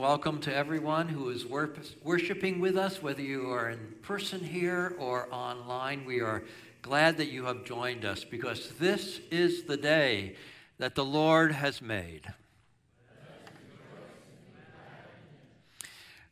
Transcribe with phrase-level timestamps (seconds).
[0.00, 4.94] Welcome to everyone who is wor- worshiping with us, whether you are in person here
[4.98, 6.06] or online.
[6.06, 6.42] We are
[6.80, 10.36] glad that you have joined us because this is the day
[10.78, 12.22] that the Lord has made.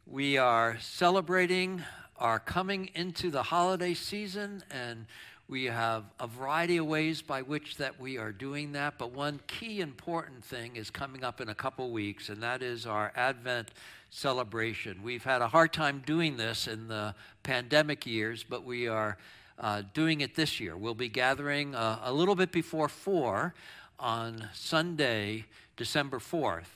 [0.07, 1.83] We are celebrating
[2.17, 5.05] our coming into the holiday season and
[5.49, 9.41] we have a variety of ways by which that we are doing that, but one
[9.47, 13.71] key important thing is coming up in a couple weeks, and that is our Advent
[14.11, 15.03] celebration.
[15.03, 19.17] We've had a hard time doing this in the pandemic years, but we are
[19.59, 20.77] uh, doing it this year.
[20.77, 23.55] We'll be gathering uh, a little bit before 4
[23.99, 25.47] on Sunday,
[25.79, 26.67] December 4th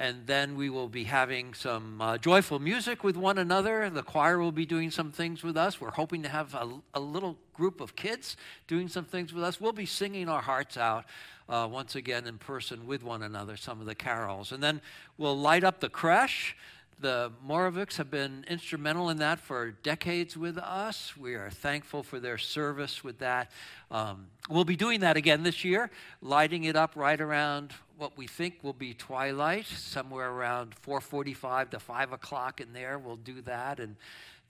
[0.00, 3.90] and then we will be having some uh, joyful music with one another.
[3.90, 5.78] The choir will be doing some things with us.
[5.78, 9.60] We're hoping to have a, a little group of kids doing some things with us.
[9.60, 11.04] We'll be singing our hearts out
[11.50, 14.52] uh, once again in person with one another, some of the carols.
[14.52, 14.80] And then
[15.18, 16.56] we'll light up the creche.
[17.00, 21.16] The Morovics have been instrumental in that for decades with us.
[21.16, 23.50] We are thankful for their service with that.
[23.90, 25.90] Um, we'll be doing that again this year,
[26.20, 31.80] lighting it up right around what we think will be twilight, somewhere around 4:45 to
[31.80, 32.98] 5 o'clock in there.
[32.98, 33.96] We'll do that, and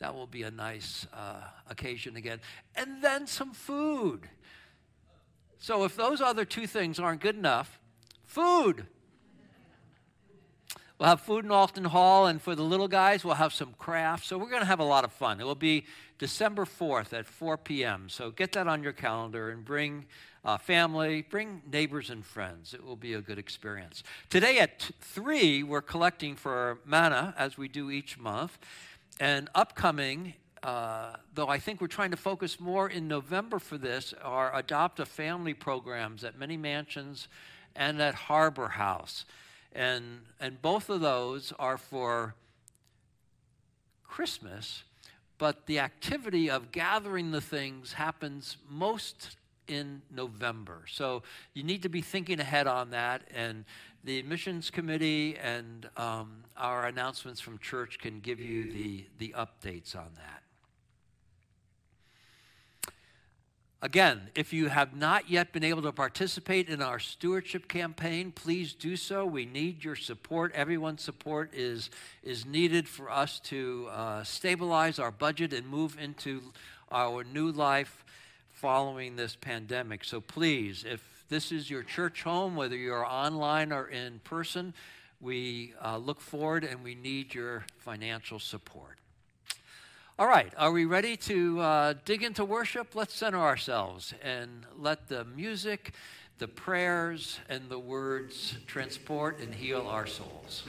[0.00, 2.40] that will be a nice uh, occasion again.
[2.74, 4.28] And then some food.
[5.60, 7.78] So if those other two things aren't good enough,
[8.24, 8.86] food.
[11.00, 14.26] We'll have food in Alton Hall, and for the little guys, we'll have some crafts.
[14.26, 15.40] So we're going to have a lot of fun.
[15.40, 15.86] It will be
[16.18, 18.10] December 4th at 4 p.m.
[18.10, 20.04] So get that on your calendar and bring
[20.44, 22.74] uh, family, bring neighbors and friends.
[22.74, 24.02] It will be a good experience.
[24.28, 28.58] Today at 3, we're collecting for manna, as we do each month.
[29.18, 34.12] And upcoming, uh, though I think we're trying to focus more in November for this,
[34.22, 37.28] are adopt a family programs at many mansions
[37.74, 39.24] and at Harbor House.
[39.72, 42.34] And, and both of those are for
[44.04, 44.82] Christmas,
[45.38, 49.36] but the activity of gathering the things happens most
[49.68, 50.82] in November.
[50.88, 51.22] So
[51.54, 53.22] you need to be thinking ahead on that.
[53.34, 53.64] And
[54.02, 59.94] the admissions committee and um, our announcements from church can give you the, the updates
[59.94, 60.42] on that.
[63.82, 68.74] Again, if you have not yet been able to participate in our stewardship campaign, please
[68.74, 69.24] do so.
[69.24, 70.52] We need your support.
[70.54, 71.88] Everyone's support is,
[72.22, 76.42] is needed for us to uh, stabilize our budget and move into
[76.92, 78.04] our new life
[78.52, 80.04] following this pandemic.
[80.04, 84.74] So please, if this is your church home, whether you're online or in person,
[85.22, 88.99] we uh, look forward and we need your financial support.
[90.20, 92.94] All right, are we ready to uh, dig into worship?
[92.94, 95.94] Let's center ourselves and let the music,
[96.36, 100.64] the prayers, and the words transport and heal our souls.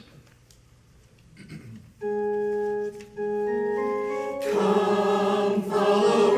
[4.53, 6.30] Come, followers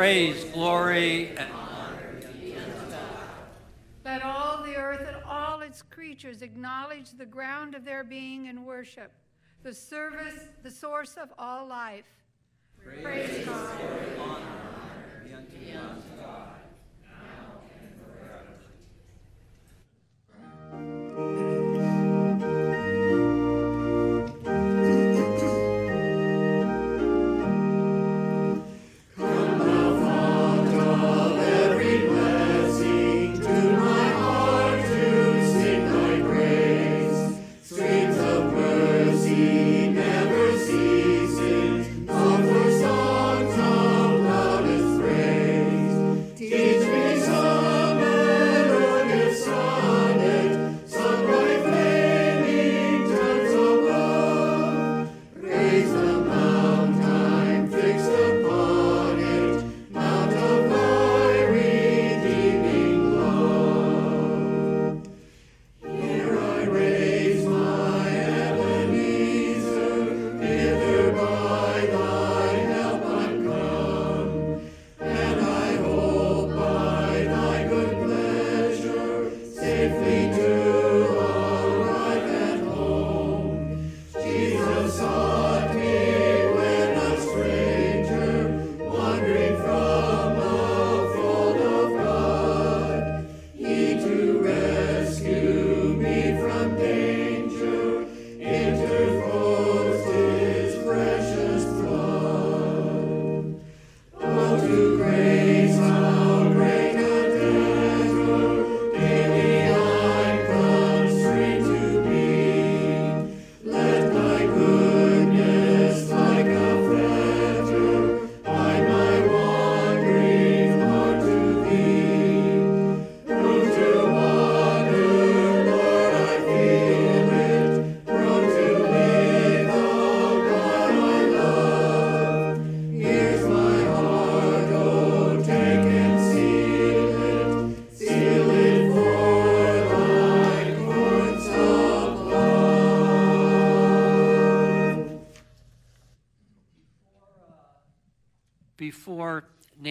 [0.00, 2.20] Praise, glory, and honor.
[4.02, 8.64] Let all the earth and all its creatures acknowledge the ground of their being and
[8.64, 9.12] worship,
[9.62, 12.06] the service, the source of all life.
[12.82, 13.78] Praise, Praise God.
[13.78, 14.46] Glory, honor,
[15.36, 16.09] honor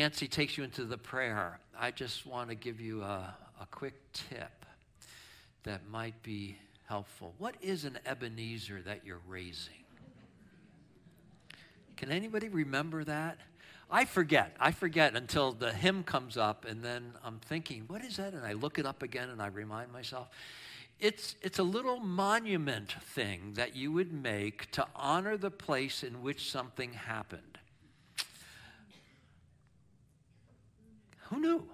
[0.09, 3.93] Nancy takes you into the prayer, I just want to give you a, a quick
[4.11, 4.65] tip
[5.65, 6.57] that might be
[6.87, 7.35] helpful.
[7.37, 9.83] What is an Ebenezer that you're raising?
[11.95, 13.37] Can anybody remember that?
[13.91, 14.55] I forget.
[14.59, 18.33] I forget until the hymn comes up, and then I'm thinking, what is that?
[18.33, 20.29] And I look it up again and I remind myself.
[20.99, 26.23] It's, it's a little monument thing that you would make to honor the place in
[26.23, 27.58] which something happened.
[31.29, 31.67] Who knew?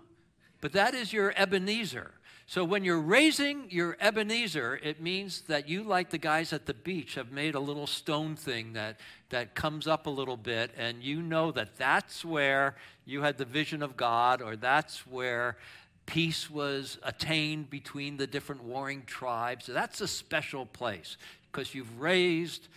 [0.62, 2.12] But that is your Ebenezer.
[2.48, 6.76] So when you're raising your Ebenezer, it means that you, like the guys at the
[6.76, 9.00] beach, have made a little stone thing that,
[9.30, 13.46] that comes up a little bit, and you know that that's where you had the
[13.46, 15.58] vision of God, or that's where
[16.06, 19.66] peace was attained between the different warring tribes.
[19.66, 21.18] That's a special place
[21.52, 22.68] because you've raised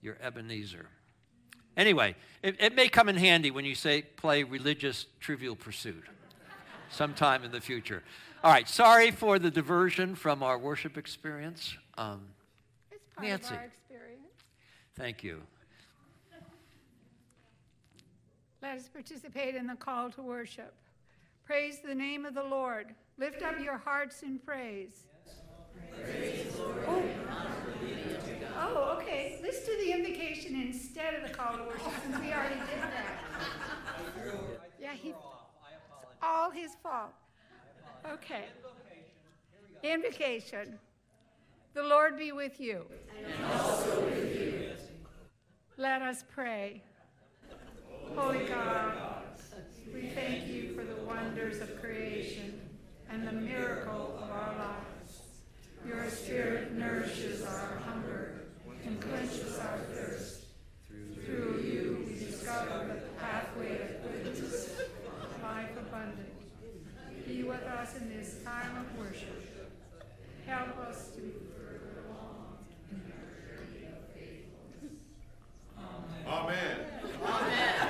[0.00, 0.88] your Ebenezer.
[1.76, 6.04] Anyway, it, it may come in handy when you say play religious trivial pursuit
[6.90, 8.02] sometime in the future.
[8.44, 11.76] All right, sorry for the diversion from our worship experience.
[11.96, 12.20] Um,
[12.92, 13.54] It's part Nancy.
[13.54, 14.32] of our experience.
[14.96, 15.40] thank you.
[18.62, 20.72] Let us participate in the call to worship.
[21.44, 22.94] Praise the name of the Lord.
[23.18, 25.04] Lift up your hearts in praise.
[25.96, 26.02] Oh.
[26.88, 27.02] Oh,
[29.54, 29.66] okay.
[29.66, 33.24] Let's do the invocation instead of the call to worship since we already did that.
[34.80, 35.18] Yeah, he, it's
[36.22, 37.12] all his fault.
[38.10, 38.44] Okay.
[39.82, 40.78] Invocation.
[41.74, 42.84] The Lord be with you.
[43.16, 44.70] And also with you.
[45.76, 46.82] Let us pray.
[48.14, 49.24] Holy God,
[49.92, 52.60] we thank you for the wonders of creation
[53.10, 55.20] and the miracle of our lives.
[55.86, 58.43] Your spirit nourishes our hunger
[58.86, 60.44] and quenches our thirst.
[61.24, 64.80] Through you, we discover the pathway of goodness,
[65.42, 66.28] life abundant.
[67.26, 69.70] Be with us in this time of worship.
[70.46, 72.58] Help us to be further along
[72.90, 73.00] in
[76.26, 76.76] our Amen.
[77.00, 77.83] Please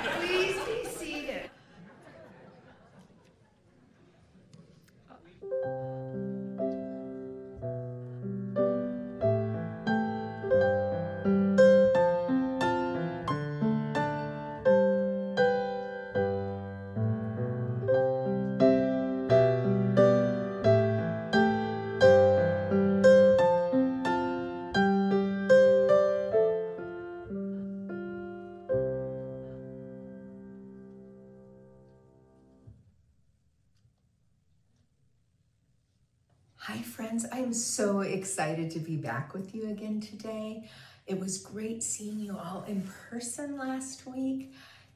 [38.75, 40.69] to be back with you again today.
[41.07, 44.53] It was great seeing you all in person last week.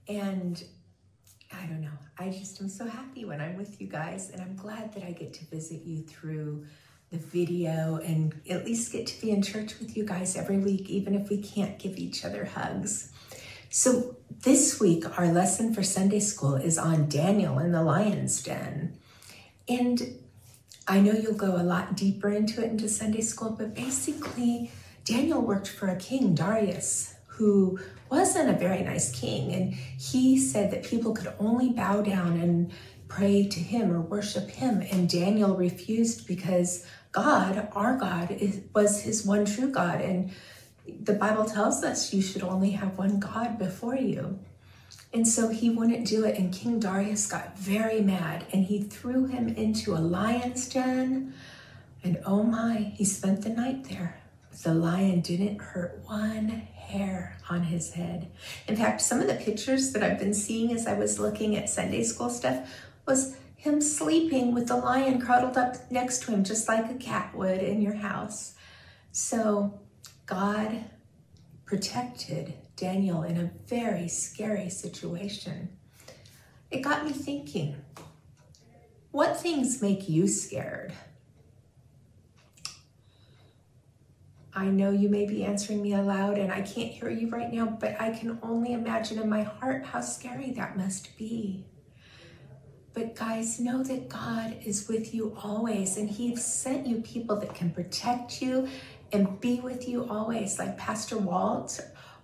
[0.08, 0.62] And
[1.52, 4.30] I don't know, I just am so happy when I'm with you guys.
[4.30, 6.66] And I'm glad that I get to visit you through
[7.10, 10.90] the video and at least get to be in church with you guys every week,
[10.90, 13.12] even if we can't give each other hugs.
[13.70, 18.96] So, this week, our lesson for Sunday school is on Daniel in the lion's den.
[19.68, 20.18] And
[20.88, 24.70] I know you'll go a lot deeper into it into Sunday school, but basically,
[25.04, 27.78] Daniel worked for a king, Darius, who
[28.10, 29.52] wasn't a very nice king.
[29.52, 32.72] And he said that people could only bow down and
[33.06, 34.80] pray to him or worship him.
[34.90, 40.00] And Daniel refused because God, our God, is, was his one true God.
[40.00, 40.30] And
[40.86, 44.38] the Bible tells us you should only have one God before you.
[45.12, 49.26] And so he wouldn't do it, and King Darius got very mad and he threw
[49.26, 51.34] him into a lion's den.
[52.04, 54.20] And oh my, he spent the night there.
[54.62, 58.30] The lion didn't hurt one hair on his head.
[58.66, 61.68] In fact, some of the pictures that I've been seeing as I was looking at
[61.68, 62.68] Sunday school stuff
[63.06, 67.34] was him sleeping with the lion cuddled up next to him, just like a cat
[67.34, 68.54] would in your house.
[69.12, 69.80] So
[70.26, 70.84] God
[71.64, 75.68] protected Daniel in a very scary situation.
[76.70, 77.76] It got me thinking
[79.10, 80.92] what things make you scared?
[84.54, 87.66] I know you may be answering me aloud and I can't hear you right now,
[87.66, 91.64] but I can only imagine in my heart how scary that must be.
[92.92, 97.54] But guys, know that God is with you always, and He's sent you people that
[97.54, 98.68] can protect you
[99.12, 101.80] and be with you always, like Pastor Walt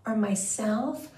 [0.06, 1.08] or myself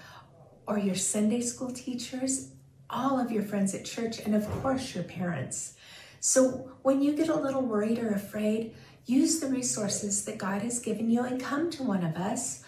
[0.67, 2.51] or your Sunday school teachers,
[2.91, 5.75] all of your friends at church, and of course, your parents.
[6.21, 8.75] So when you get a little worried or afraid,
[9.07, 12.65] use the resources that God has given you and come to one of us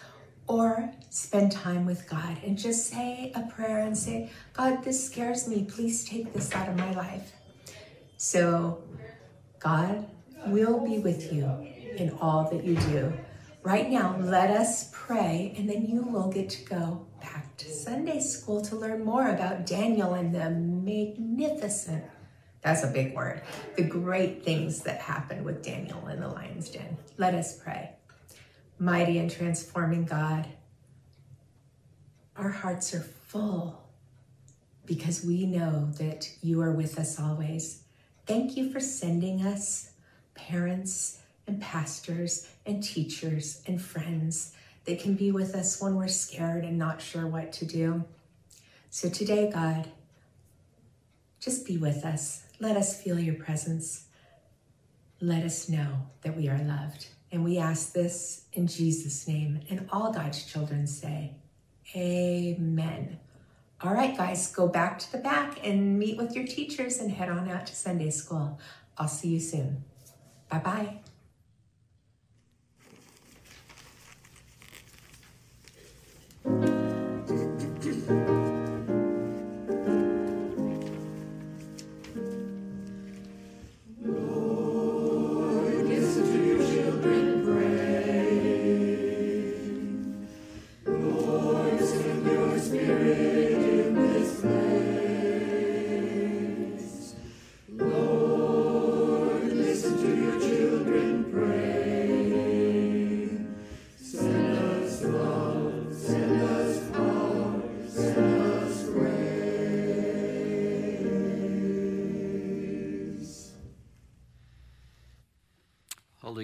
[0.47, 5.47] or spend time with God and just say a prayer and say, God, this scares
[5.47, 5.63] me.
[5.63, 7.33] Please take this out of my life.
[8.17, 8.83] So,
[9.59, 10.07] God
[10.47, 11.45] will be with you
[11.97, 13.13] in all that you do.
[13.69, 18.19] Right now, let us pray, and then you will get to go back to Sunday
[18.19, 22.03] school to learn more about Daniel and the magnificent,
[22.63, 23.43] that's a big word,
[23.75, 26.97] the great things that happened with Daniel in the lion's den.
[27.17, 27.91] Let us pray.
[28.79, 30.47] Mighty and transforming God,
[32.37, 33.87] our hearts are full
[34.83, 37.83] because we know that you are with us always.
[38.25, 39.91] Thank you for sending us
[40.33, 41.18] parents
[41.49, 44.53] and pastors and teachers and friends
[44.85, 48.05] that can be with us when we're scared and not sure what to do.
[48.89, 49.89] So today, God,
[51.39, 52.43] just be with us.
[52.59, 54.05] Let us feel your presence.
[55.19, 57.07] Let us know that we are loved.
[57.31, 59.61] And we ask this in Jesus' name.
[59.69, 61.33] And all God's children say,
[61.95, 63.19] Amen.
[63.81, 67.29] All right, guys, go back to the back and meet with your teachers and head
[67.29, 68.59] on out to Sunday school.
[68.97, 69.83] I'll see you soon.
[70.49, 71.08] Bye bye.
[76.45, 76.78] Holy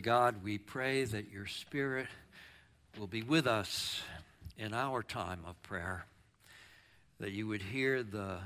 [0.05, 2.05] God, we pray that your Spirit
[2.99, 4.03] will be with us
[4.55, 6.05] in our time of prayer,
[7.19, 8.37] that you would hear the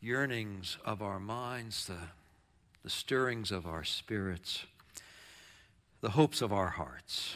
[0.00, 1.98] yearnings of our minds, the,
[2.84, 4.66] the stirrings of our spirits,
[6.00, 7.34] the hopes of our hearts.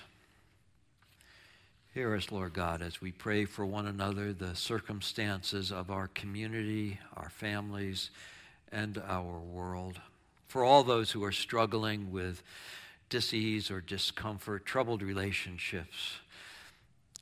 [1.95, 7.01] Hear us, Lord God, as we pray for one another, the circumstances of our community,
[7.17, 8.11] our families,
[8.71, 10.01] and our world
[10.53, 12.43] for all those who are struggling with
[13.09, 16.19] disease or discomfort, troubled relationships,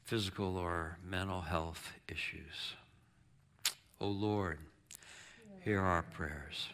[0.02, 2.74] physical or mental health issues.
[4.00, 4.58] O oh Lord,
[5.62, 6.70] hear our prayers.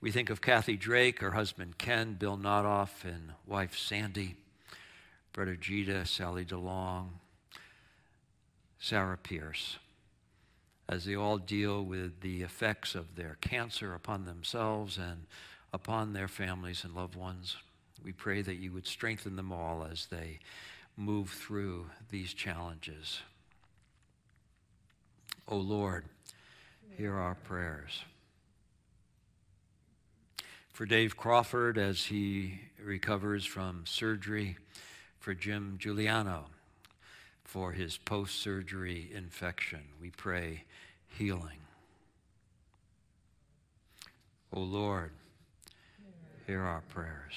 [0.00, 4.36] We think of Kathy Drake, her husband Ken, Bill Nodoff, and wife Sandy,
[5.34, 7.08] brother Gita, Sally DeLong,
[8.78, 9.76] Sarah Pierce
[10.88, 15.26] as they all deal with the effects of their cancer upon themselves and
[15.72, 17.56] upon their families and loved ones.
[18.02, 20.38] We pray that you would strengthen them all as they
[20.96, 23.20] move through these challenges.
[25.46, 26.04] O oh Lord,
[26.96, 28.04] hear our prayers.
[30.72, 34.56] For Dave Crawford as he recovers from surgery,
[35.18, 36.46] for Jim Giuliano
[37.48, 39.80] for his post surgery infection.
[40.02, 40.64] We pray
[41.06, 41.60] healing.
[44.52, 45.12] O Lord,
[46.46, 47.32] hear our prayers.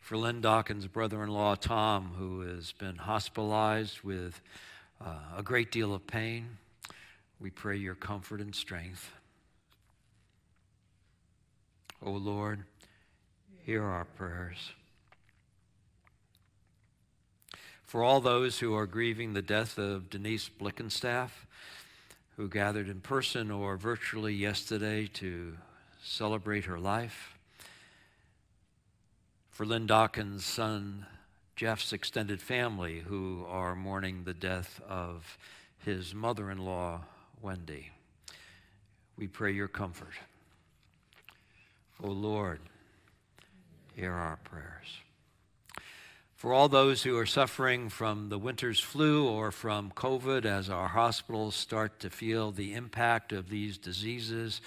[0.00, 4.40] For Lynn Dawkins' brother in law, Tom, who has been hospitalized with
[5.00, 6.58] uh, a great deal of pain,
[7.38, 9.12] we pray your comfort and strength.
[12.04, 12.64] O Lord,
[13.64, 14.72] hear our prayers.
[17.92, 21.46] For all those who are grieving the death of Denise Blickenstaff,
[22.38, 25.58] who gathered in person or virtually yesterday to
[26.02, 27.36] celebrate her life.
[29.50, 31.04] For Lynn Dawkins' son,
[31.54, 35.36] Jeff's extended family, who are mourning the death of
[35.84, 37.02] his mother in law,
[37.42, 37.90] Wendy.
[39.18, 40.14] We pray your comfort.
[42.02, 42.60] O oh Lord,
[43.94, 44.88] hear our prayers
[46.42, 50.88] for all those who are suffering from the winter's flu or from COVID as our
[50.88, 54.60] hospitals start to feel the impact of these diseases.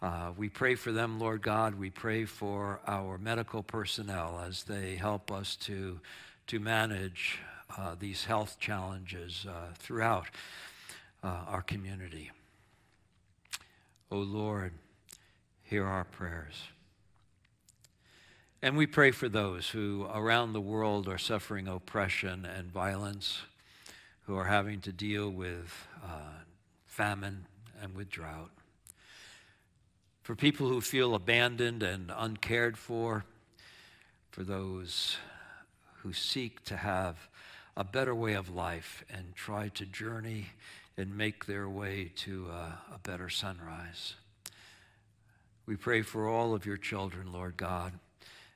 [0.00, 1.74] Uh, we pray for them, Lord God.
[1.74, 6.00] We pray for our medical personnel as they help us to,
[6.46, 7.38] to manage
[7.76, 10.28] uh, these health challenges uh, throughout
[11.22, 12.30] uh, our community.
[14.10, 14.72] O oh Lord,
[15.64, 16.62] hear our prayers.
[18.62, 23.40] And we pray for those who around the world are suffering oppression and violence,
[24.26, 26.42] who are having to deal with uh,
[26.84, 27.46] famine
[27.80, 28.50] and with drought.
[30.22, 33.24] For people who feel abandoned and uncared for,
[34.30, 35.16] for those
[36.02, 37.28] who seek to have
[37.78, 40.48] a better way of life and try to journey
[40.98, 44.16] and make their way to a, a better sunrise.
[45.64, 47.94] We pray for all of your children, Lord God,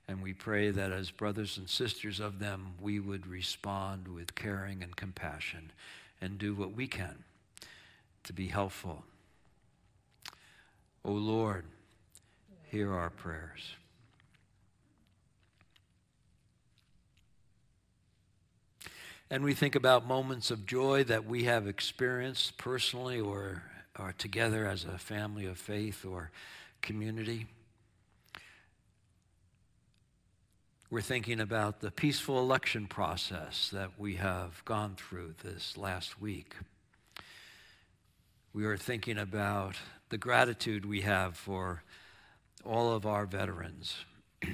[0.06, 4.82] and we pray that as brothers and sisters of them, we would respond with caring
[4.82, 5.72] and compassion
[6.20, 7.24] and do what we can
[8.24, 9.04] to be helpful.
[11.04, 11.64] O oh Lord,
[12.70, 13.76] hear our prayers.
[19.30, 23.62] And we think about moments of joy that we have experienced personally or,
[23.98, 26.30] or together as a family of faith or
[26.82, 27.46] community.
[30.94, 36.54] We're thinking about the peaceful election process that we have gone through this last week.
[38.52, 39.74] We are thinking about
[40.10, 41.82] the gratitude we have for
[42.64, 43.96] all of our veterans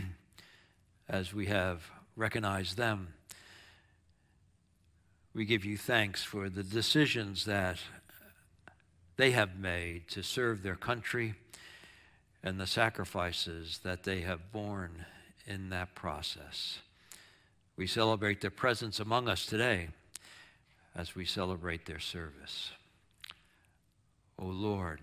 [1.10, 1.82] as we have
[2.16, 3.08] recognized them
[5.34, 7.80] we give you thanks for the decisions that
[9.18, 11.34] they have made to serve their country
[12.42, 15.04] and the sacrifices that they have borne
[15.50, 16.78] in that process.
[17.76, 19.88] We celebrate their presence among us today
[20.94, 22.70] as we celebrate their service.
[24.38, 25.00] O oh Lord,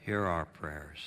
[0.00, 0.98] hear our prayers.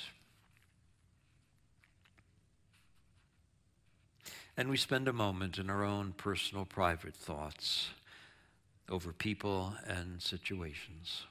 [4.56, 7.90] And we spend a moment in our own personal, private thoughts
[8.88, 11.24] over people and situations.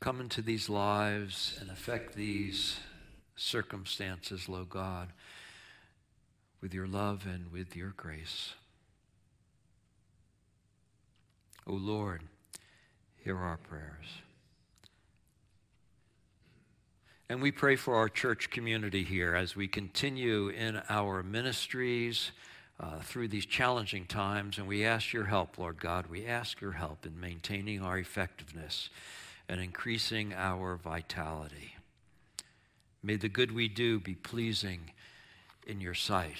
[0.00, 2.78] Come into these lives and affect these
[3.36, 5.12] circumstances, Lord God
[6.60, 8.54] with your love and with your grace.
[11.66, 12.22] O oh Lord,
[13.16, 14.06] hear our prayers.
[17.28, 22.32] And we pray for our church community here as we continue in our ministries
[22.80, 24.56] uh, through these challenging times.
[24.56, 26.06] And we ask your help, Lord God.
[26.06, 28.88] We ask your help in maintaining our effectiveness
[29.48, 31.74] and increasing our vitality.
[33.02, 34.90] May the good we do be pleasing
[35.66, 36.38] in your sight.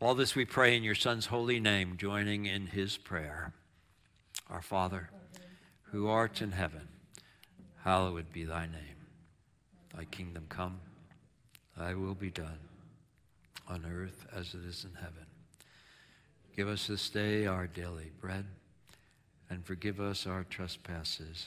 [0.00, 3.52] All this we pray in your Son's holy name, joining in his prayer.
[4.50, 5.10] Our Father,
[5.84, 6.88] who art in heaven,
[7.84, 9.06] hallowed be thy name.
[9.94, 10.80] Thy kingdom come,
[11.76, 12.58] thy will be done,
[13.68, 15.26] on earth as it is in heaven.
[16.56, 18.44] Give us this day our daily bread,
[19.48, 21.46] and forgive us our trespasses,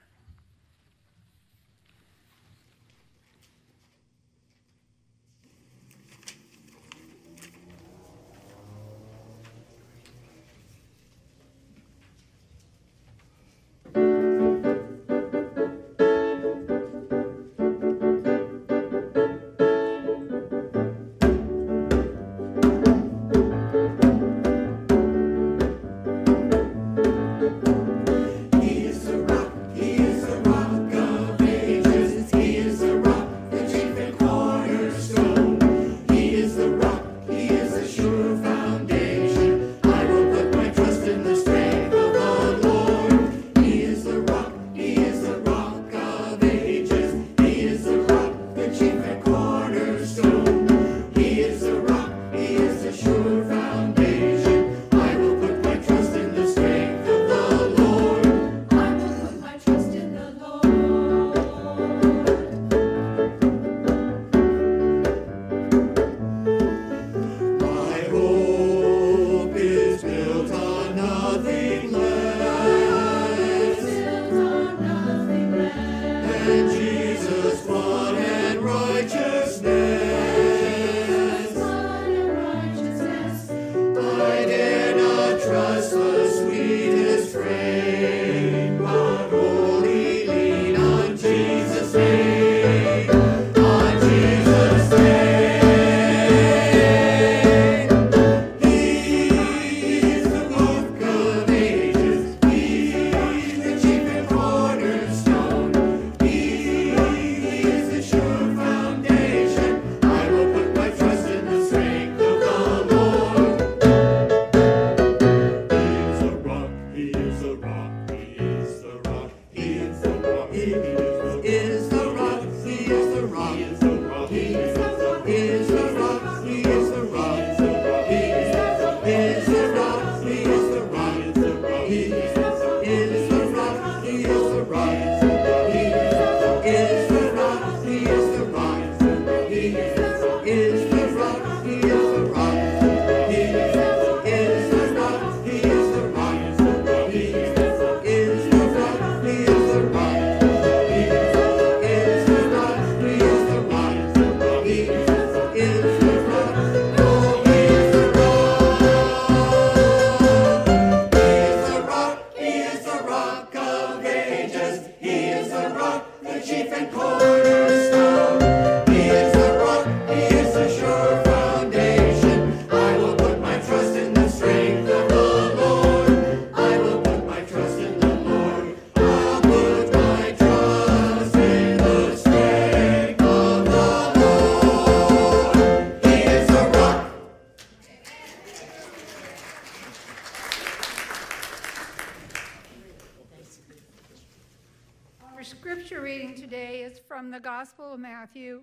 [197.41, 198.61] Gospel of Matthew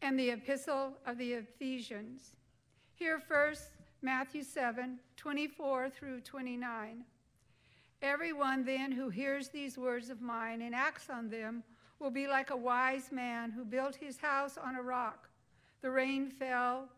[0.00, 2.34] and the Epistle of the Ephesians.
[2.94, 7.04] Here first, Matthew 7 24 through 29.
[8.02, 11.64] Everyone then who hears these words of mine and acts on them
[11.98, 15.28] will be like a wise man who built his house on a rock.
[15.82, 16.88] The rain fell,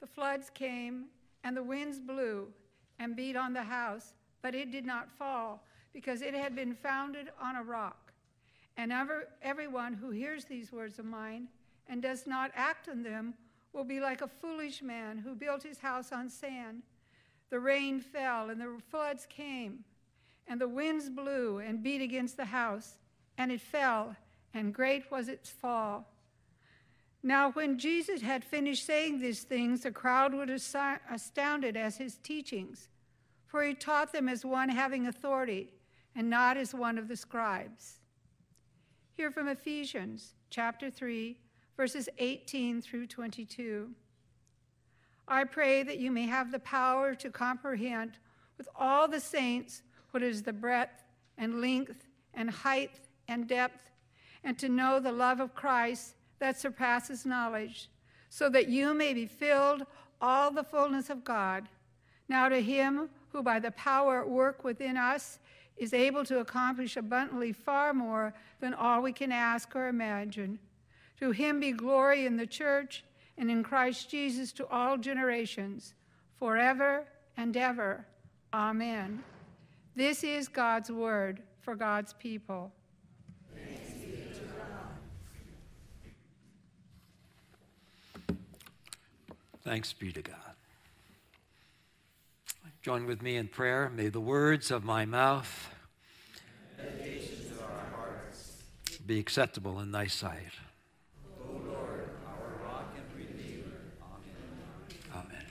[0.00, 1.06] the floods came,
[1.42, 2.46] and the winds blew
[3.00, 7.30] and beat on the house, but it did not fall because it had been founded
[7.40, 8.03] on a rock.
[8.76, 11.48] And ever, everyone who hears these words of mine
[11.88, 13.34] and does not act on them
[13.72, 16.82] will be like a foolish man who built his house on sand.
[17.50, 19.84] The rain fell, and the floods came,
[20.48, 22.98] and the winds blew and beat against the house,
[23.38, 24.16] and it fell,
[24.54, 26.06] and great was its fall.
[27.22, 30.76] Now, when Jesus had finished saying these things, the crowd was
[31.10, 32.88] astounded at his teachings,
[33.46, 35.70] for he taught them as one having authority
[36.14, 38.00] and not as one of the scribes.
[39.16, 41.38] Hear from Ephesians chapter 3,
[41.76, 43.90] verses 18 through 22.
[45.28, 48.18] I pray that you may have the power to comprehend
[48.58, 51.04] with all the saints what is the breadth
[51.38, 52.90] and length and height
[53.28, 53.88] and depth,
[54.42, 57.90] and to know the love of Christ that surpasses knowledge,
[58.30, 59.86] so that you may be filled
[60.20, 61.68] all the fullness of God.
[62.28, 65.38] Now to him who by the power at work within us
[65.76, 70.58] is able to accomplish abundantly far more than all we can ask or imagine.
[71.18, 73.04] To him be glory in the church
[73.36, 75.94] and in Christ Jesus to all generations,
[76.38, 77.06] forever
[77.36, 78.06] and ever.
[78.52, 79.22] Amen.
[79.96, 82.72] This is God's word for God's people.
[89.64, 90.53] Thanks be to God.
[92.84, 93.90] Join with me in prayer.
[93.96, 95.70] May the words of my mouth
[96.78, 96.84] of
[99.06, 100.52] be acceptable in thy sight.
[101.40, 103.72] O Lord, our rock and redeemer.
[104.02, 104.68] Amen.
[105.14, 105.46] Amen.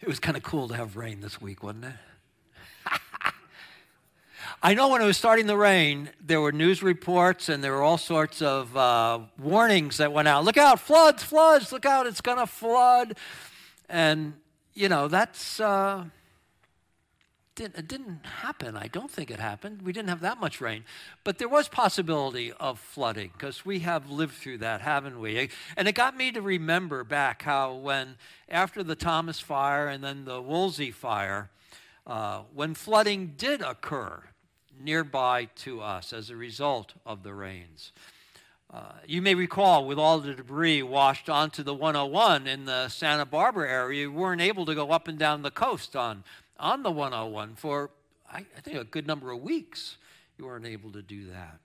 [0.00, 1.96] It was kind of cool to have rain this week, wasn't it?
[4.64, 7.82] I know when it was starting to rain, there were news reports and there were
[7.82, 10.44] all sorts of uh, warnings that went out.
[10.44, 13.18] Look out, floods, floods, look out, it's going to flood.
[13.88, 14.34] And,
[14.72, 15.58] you know, that's.
[15.58, 16.04] Uh,
[17.56, 18.76] didn't, it didn't happen.
[18.76, 19.82] I don't think it happened.
[19.82, 20.84] We didn't have that much rain.
[21.24, 25.50] But there was possibility of flooding because we have lived through that, haven't we?
[25.76, 28.16] And it got me to remember back how when,
[28.48, 31.50] after the Thomas fire and then the Woolsey fire,
[32.06, 34.22] uh, when flooding did occur,
[34.82, 37.92] nearby to us as a result of the rains.
[38.72, 43.26] Uh, you may recall, with all the debris washed onto the 101 in the Santa
[43.26, 46.24] Barbara area, you weren't able to go up and down the coast on,
[46.58, 47.90] on the 101 for,
[48.30, 49.98] I, I think, a good number of weeks.
[50.38, 51.58] You weren't able to do that.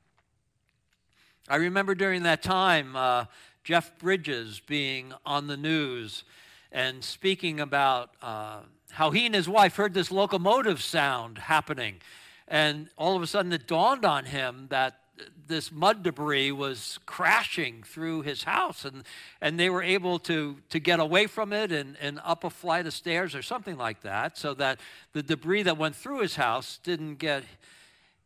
[1.47, 3.25] I remember during that time, uh,
[3.63, 6.25] Jeff Bridges being on the news
[6.73, 8.60] and speaking about uh,
[8.91, 12.01] how he and his wife heard this locomotive sound happening
[12.48, 15.00] and all of a sudden, it dawned on him that
[15.48, 19.04] this mud debris was crashing through his house, and,
[19.42, 22.86] and they were able to, to get away from it and, and up a flight
[22.86, 24.80] of stairs or something like that, so that
[25.14, 27.44] the debris that went through his house didn't get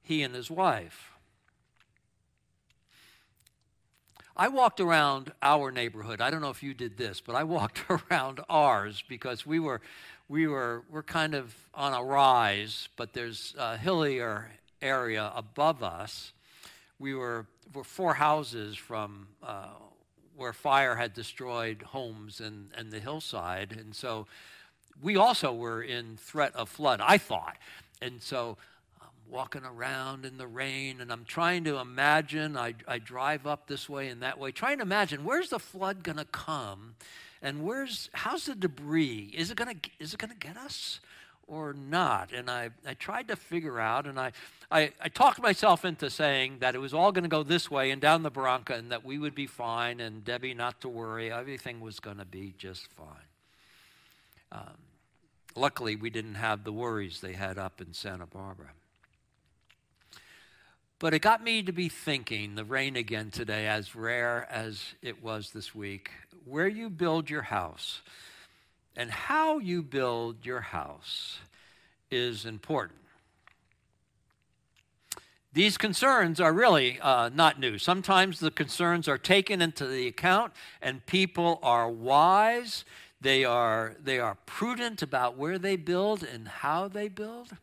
[0.02, 1.12] he and his wife.
[4.36, 6.22] I walked around our neighborhood.
[6.22, 9.82] I don't know if you did this, but I walked around ours because we were
[10.32, 14.50] we were we're kind of on a rise, but there's a hillier
[14.82, 16.32] area above us.
[17.00, 19.74] We were were four houses from uh,
[20.38, 24.26] where fire had destroyed homes and, and the hillside, and so
[25.02, 27.02] we also were in threat of flood.
[27.04, 27.58] I thought,
[28.02, 28.58] and so
[29.30, 32.56] walking around in the rain, and I'm trying to imagine.
[32.56, 36.04] I I drive up this way and that way, trying to imagine where's the flood
[36.04, 36.96] going to come
[37.42, 39.32] and where's how's the debris?
[39.36, 41.00] Is it gonna is it gonna get us
[41.48, 42.32] or not?
[42.32, 44.32] And I, I tried to figure out, and I,
[44.72, 47.92] I, I talked myself into saying that it was all going to go this way
[47.92, 51.32] and down the Bronca, and that we would be fine, and Debbie not to worry,
[51.32, 53.08] everything was going to be just fine.
[54.54, 54.78] Um,
[55.56, 58.70] luckily, we didn't have the worries they had up in Santa Barbara.
[61.02, 65.24] But it got me to be thinking, the rain again today, as rare as it
[65.24, 66.12] was this week,
[66.46, 68.04] where you build your house
[68.96, 71.40] and how you build your house
[72.12, 73.00] is important.
[75.52, 77.80] These concerns are really uh, not new.
[77.80, 82.86] Sometimes the concerns are taken into the account, and people are wise.
[83.20, 87.58] They are, they are prudent about where they build and how they build.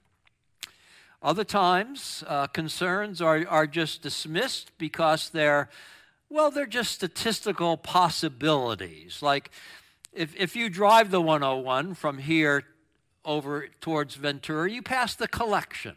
[1.23, 5.69] Other times, uh, concerns are, are just dismissed because they're,
[6.29, 9.21] well, they're just statistical possibilities.
[9.21, 9.51] Like
[10.13, 12.65] if, if you drive the 101 from here
[13.25, 15.97] over towards Ventura, you pass the collection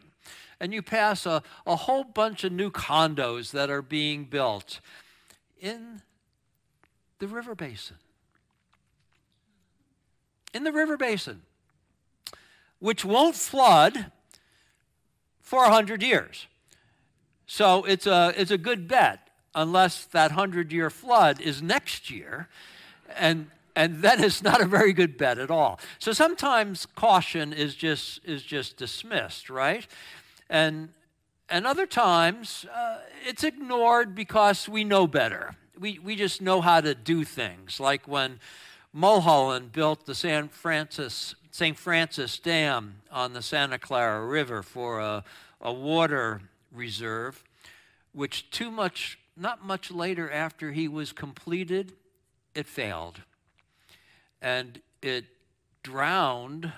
[0.58, 4.80] and you pass a, a whole bunch of new condos that are being built
[5.60, 6.02] in
[7.20, 7.96] the river basin.
[10.52, 11.42] In the river basin,
[12.80, 14.10] which won't flood
[15.42, 16.46] for 100 years.
[17.46, 22.48] So it's a, it's a good bet, unless that 100 year flood is next year.
[23.16, 25.78] And, and then it's not a very good bet at all.
[25.98, 29.86] So sometimes caution is just, is just dismissed, right?
[30.48, 30.90] And,
[31.50, 35.54] and other times uh, it's ignored because we know better.
[35.78, 38.38] We, we just know how to do things, like when
[38.92, 41.78] Mulholland built the San Francis St.
[41.78, 45.22] Francis Dam on the Santa Clara River for a,
[45.60, 46.40] a water
[46.72, 47.44] reserve,
[48.12, 51.92] which too much, not much later after he was completed,
[52.54, 53.20] it failed.
[54.40, 55.26] And it
[55.82, 56.72] drowned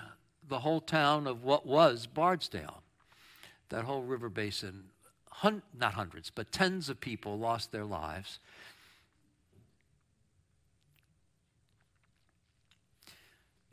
[0.45, 2.81] the whole town of what was Bardsdale.
[3.69, 4.89] That whole river basin,
[5.31, 8.39] hun- not hundreds, but tens of people lost their lives.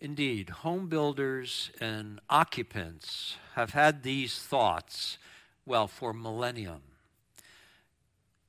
[0.03, 5.17] Indeed, home builders and occupants have had these thoughts,
[5.65, 6.81] well, for millennium.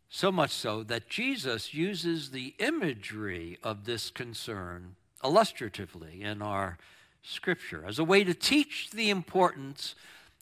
[0.09, 6.79] So much so that Jesus uses the imagery of this concern illustratively in our
[7.21, 9.93] scripture as a way to teach the importance,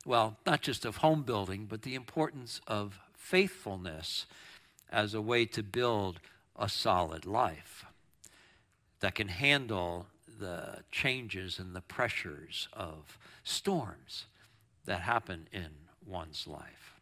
[0.05, 4.27] well, not just of home building, but the importance of faithfulness
[4.89, 6.21] as a way to build
[6.57, 7.85] a solid life
[9.01, 10.07] that can handle
[10.41, 14.25] the changes and the pressures of storms
[14.85, 15.69] that happen in
[16.05, 16.95] one's life.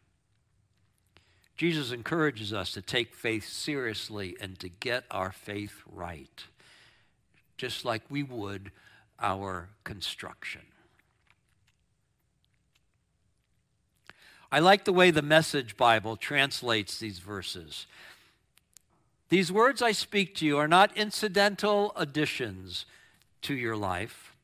[1.56, 6.44] Jesus encourages us to take faith seriously and to get our faith right,
[7.56, 8.70] just like we would
[9.18, 10.62] our construction.
[14.52, 17.86] I like the way the Message Bible translates these verses.
[19.28, 22.84] These words I speak to you are not incidental additions
[23.42, 24.36] to your life,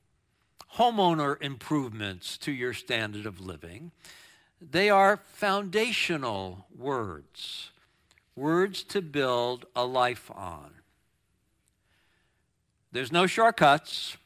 [0.76, 3.92] homeowner improvements to your standard of living.
[4.60, 7.70] They are foundational words,
[8.34, 10.70] words to build a life on.
[12.92, 14.16] There's no shortcuts.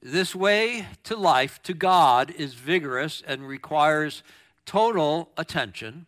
[0.00, 4.22] This way to life, to God, is vigorous and requires
[4.66, 6.06] total attention.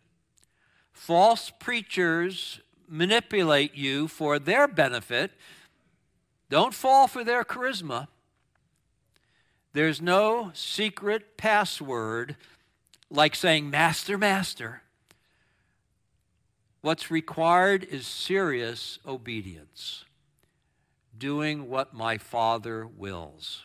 [0.91, 5.31] False preachers manipulate you for their benefit
[6.49, 8.07] don't fall for their charisma.
[9.73, 12.37] There's no secret password
[13.09, 14.81] like saying, Master, Master.
[16.81, 20.05] What's required is serious obedience,
[21.17, 23.63] doing what my Father wills.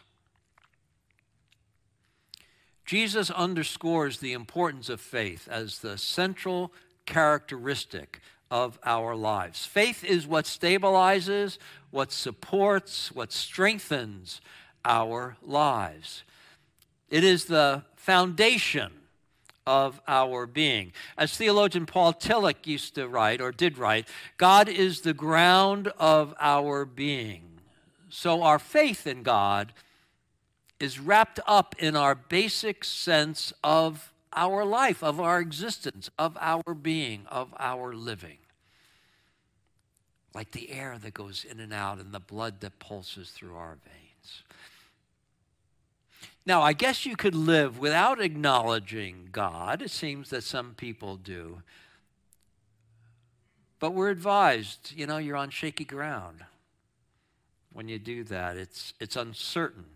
[2.86, 6.72] Jesus underscores the importance of faith as the central
[7.06, 9.64] characteristic of our lives.
[9.64, 11.58] Faith is what stabilizes,
[11.90, 14.40] what supports, what strengthens
[14.84, 16.24] our lives.
[17.08, 18.92] It is the foundation
[19.66, 20.92] of our being.
[21.16, 26.34] As theologian Paul Tillich used to write, or did write, God is the ground of
[26.40, 27.42] our being.
[28.08, 29.72] So our faith in God
[30.80, 36.74] is wrapped up in our basic sense of our life, of our existence, of our
[36.74, 38.38] being, of our living.
[40.34, 43.78] Like the air that goes in and out and the blood that pulses through our
[43.84, 44.42] veins.
[46.46, 49.82] Now, I guess you could live without acknowledging God.
[49.82, 51.62] It seems that some people do.
[53.78, 56.44] But we're advised, you know, you're on shaky ground
[57.72, 58.56] when you do that.
[58.56, 59.86] It's, it's uncertain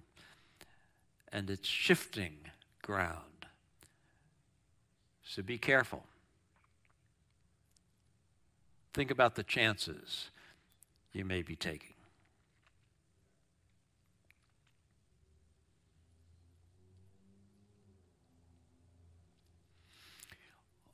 [1.33, 2.37] and it's shifting
[2.83, 3.21] ground.
[5.25, 6.05] So be careful.
[8.95, 10.31] Think about the chances
[11.13, 11.95] you may be taking.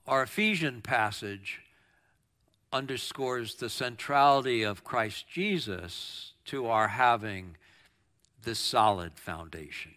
[0.07, 1.61] Our Ephesian passage
[2.73, 7.57] underscores the centrality of Christ Jesus to our having
[8.43, 9.93] this solid foundation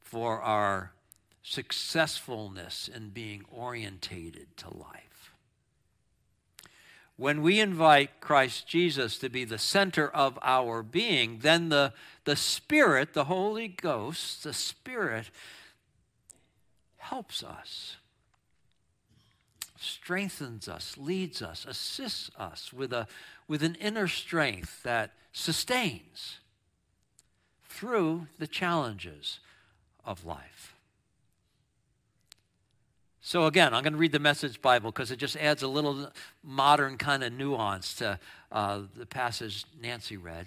[0.00, 0.92] for our
[1.42, 5.11] successfulness in being orientated to life.
[7.16, 11.92] When we invite Christ Jesus to be the center of our being, then the,
[12.24, 15.30] the Spirit, the Holy Ghost, the Spirit
[16.96, 17.96] helps us,
[19.78, 23.06] strengthens us, leads us, assists us with, a,
[23.46, 26.38] with an inner strength that sustains
[27.68, 29.40] through the challenges
[30.04, 30.71] of life.
[33.24, 36.10] So, again, I'm going to read the Message Bible because it just adds a little
[36.42, 38.18] modern kind of nuance to
[38.50, 40.46] uh, the passage Nancy read.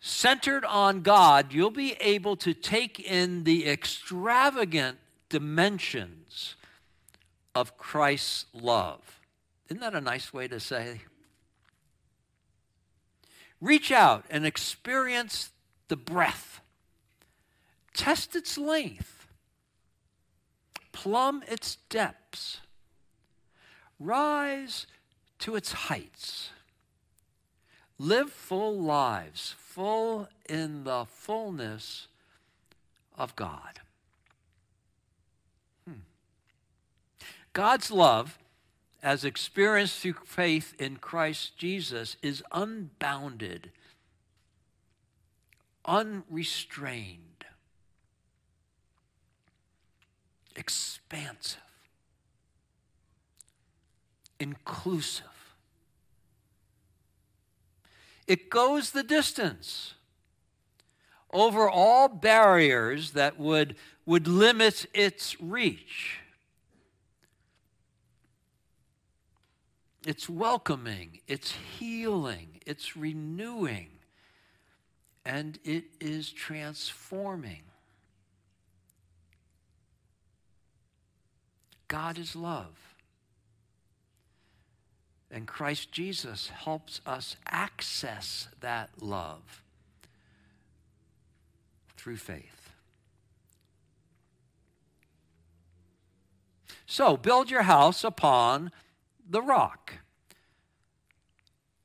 [0.00, 4.96] Centered on God, you'll be able to take in the extravagant
[5.28, 6.56] dimensions
[7.54, 9.20] of Christ's love.
[9.68, 11.02] Isn't that a nice way to say?
[13.60, 15.50] Reach out and experience
[15.88, 16.62] the breadth,
[17.92, 19.17] test its length
[20.98, 22.58] plumb its depths,
[24.00, 24.84] rise
[25.38, 26.50] to its heights,
[27.98, 32.08] live full lives, full in the fullness
[33.16, 33.78] of God.
[35.86, 36.00] Hmm.
[37.52, 38.36] God's love,
[39.00, 43.70] as experienced through faith in Christ Jesus, is unbounded,
[45.84, 47.27] unrestrained
[50.58, 51.60] expansive,
[54.40, 55.24] inclusive.
[58.26, 59.94] It goes the distance
[61.32, 66.18] over all barriers that would, would limit its reach.
[70.06, 73.90] It's welcoming, it's healing, it's renewing,
[75.24, 77.67] and it is transforming.
[81.88, 82.94] God is love.
[85.30, 89.62] And Christ Jesus helps us access that love
[91.96, 92.70] through faith.
[96.86, 98.70] So, build your house upon
[99.28, 99.98] the rock,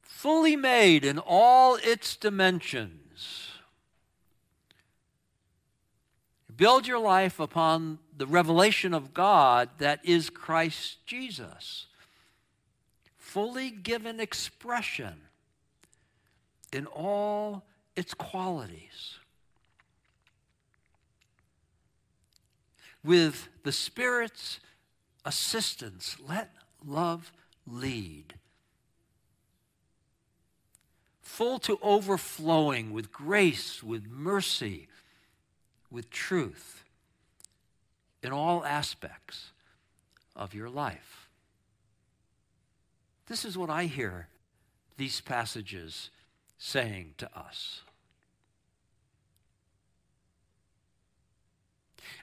[0.02, 3.50] fully made in all its dimensions.
[6.56, 11.88] Build your life upon the revelation of God that is Christ Jesus.
[13.18, 15.14] Fully given expression
[16.72, 17.64] in all
[17.96, 19.18] its qualities.
[23.04, 24.60] With the Spirit's
[25.26, 26.52] assistance, let
[26.86, 27.32] love
[27.68, 28.36] lead.
[31.22, 34.88] Full to overflowing with grace, with mercy,
[35.90, 36.84] with truth
[38.24, 39.52] in all aspects
[40.36, 41.28] of your life.
[43.28, 44.28] This is what I hear
[44.98, 46.10] these passages
[46.58, 47.82] saying to us.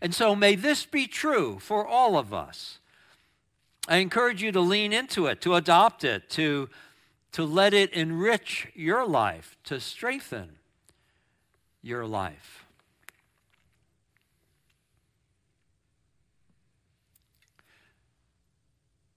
[0.00, 2.78] And so, may this be true for all of us.
[3.88, 6.70] I encourage you to lean into it, to adopt it, to,
[7.32, 10.56] to let it enrich your life, to strengthen
[11.82, 12.59] your life.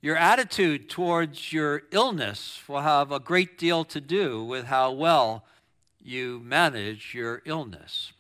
[0.04, 5.46] Your attitude towards your illness will have a great deal to do with how well
[6.04, 8.12] you manage your illness.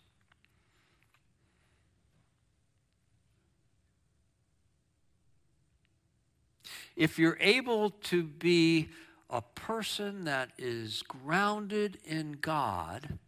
[6.95, 8.87] If you're able to be
[9.29, 13.19] a person that is grounded in God,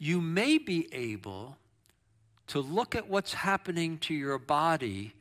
[0.00, 1.58] you may be able
[2.48, 5.14] to look at what's happening to your body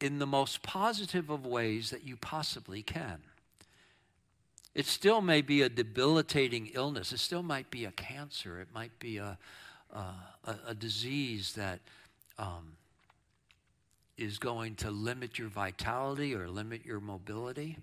[0.00, 3.18] in the most positive of ways that you possibly can.
[4.74, 7.12] It still may be a debilitating illness.
[7.12, 8.60] It still might be a cancer.
[8.60, 9.38] It might be a,
[9.90, 10.04] a,
[10.68, 11.80] a disease that
[12.38, 12.72] um,
[14.18, 17.78] is going to limit your vitality or limit your mobility.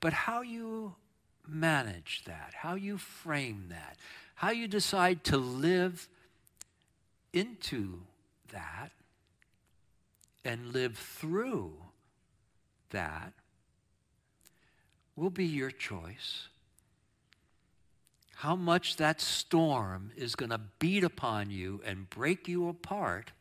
[0.00, 0.94] But how you
[1.48, 3.96] manage that, how you frame that,
[4.34, 6.08] how you decide to live
[7.32, 8.00] into
[8.52, 8.90] that
[10.44, 11.72] and live through
[12.90, 13.32] that
[15.16, 16.48] will be your choice.
[18.36, 23.32] How much that storm is going to beat upon you and break you apart,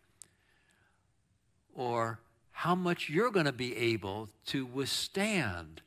[1.76, 2.20] or
[2.52, 5.82] how much you're going to be able to withstand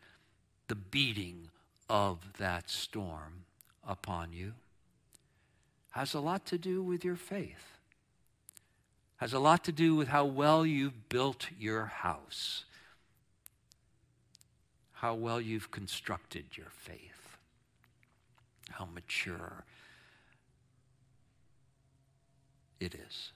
[0.69, 1.50] the beating
[1.91, 3.45] of that storm
[3.87, 4.53] upon you
[5.91, 7.79] has a lot to do with your faith,
[9.17, 12.65] has a lot to do with how well you've built your house,
[14.93, 17.37] how well you've constructed your faith,
[18.71, 19.65] how mature
[22.79, 23.33] it is.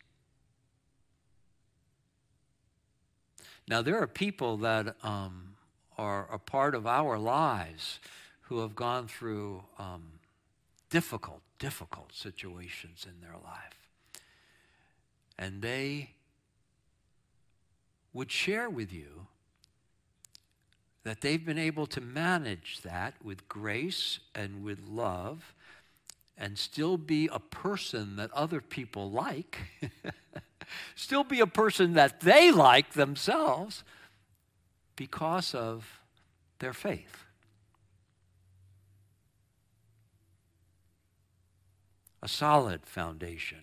[3.67, 5.55] Now, there are people that um,
[5.99, 7.99] are a part of our lives
[8.49, 10.03] who have gone through um,
[10.91, 13.89] difficult, difficult situations in their life.
[15.39, 16.11] And they
[18.13, 19.27] would share with you
[21.03, 25.55] that they've been able to manage that with grace and with love
[26.37, 29.59] and still be a person that other people like,
[30.95, 33.85] still be a person that they like themselves
[34.97, 36.01] because of
[36.59, 37.24] their faith.
[42.25, 43.59] A solid foundation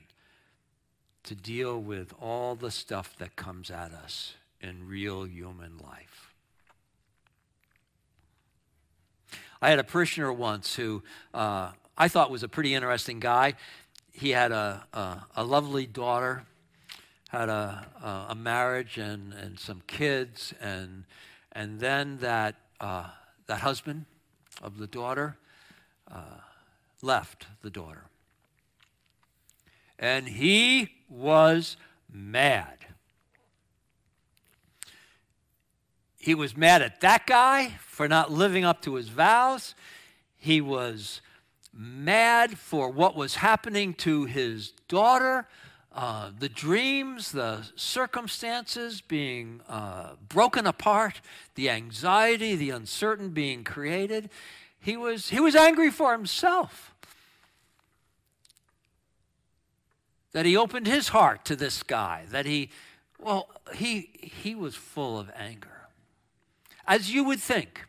[1.24, 6.32] to deal with all the stuff that comes at us in real human life.
[9.64, 11.02] I had a parishioner once who
[11.34, 13.56] uh, I thought was a pretty interesting guy.
[14.12, 16.44] He had a, a, a lovely daughter,
[17.30, 21.06] had a, a, marriage and, and some kids, and,
[21.52, 23.08] and then that, uh,
[23.48, 24.06] that husband
[24.62, 25.36] of the daughter
[26.12, 26.42] uh,
[27.02, 28.04] left the daughter.
[30.02, 31.78] And he was
[32.12, 32.80] mad.
[36.18, 39.76] He was mad at that guy for not living up to his vows.
[40.36, 41.22] He was
[41.72, 45.48] mad for what was happening to his daughter,
[45.94, 51.22] uh, the dreams, the circumstances being uh, broken apart,
[51.56, 54.30] the anxiety, the uncertain being created.
[54.80, 56.91] He was, he was angry for himself
[60.32, 62.70] that he opened his heart to this guy, that he,
[63.20, 65.88] well, he, he was full of anger.
[66.88, 67.86] As you would think.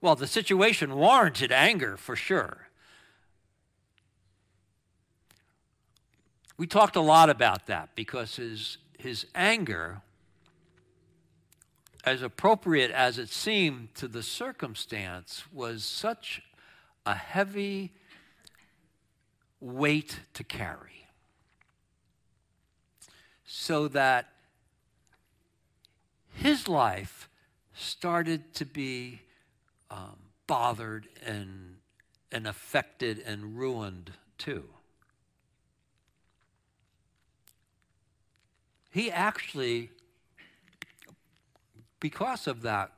[0.00, 2.68] Well, the situation warranted anger for sure.
[6.56, 10.02] We talked a lot about that because his, his anger,
[12.04, 16.42] as appropriate as it seemed to the circumstance, was such
[17.06, 17.92] a heavy
[19.60, 21.08] weight to carry.
[23.46, 24.28] So that
[26.34, 27.28] his life
[27.74, 29.20] started to be
[29.90, 31.76] um, bothered and,
[32.32, 34.64] and affected and ruined too.
[38.90, 39.90] He actually,
[41.98, 42.92] because of that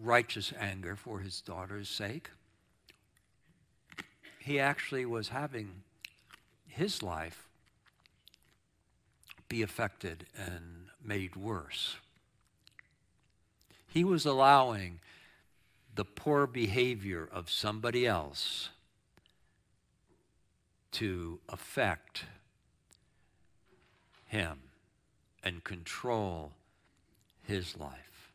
[0.00, 2.30] righteous anger for his daughter's sake,
[4.42, 5.82] he actually was having
[6.66, 7.48] his life
[9.48, 11.96] be affected and made worse.
[13.86, 14.98] He was allowing
[15.94, 18.70] the poor behavior of somebody else
[20.92, 22.24] to affect
[24.26, 24.58] him
[25.44, 26.52] and control
[27.46, 28.32] his life.